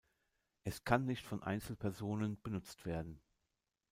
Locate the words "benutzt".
2.41-2.87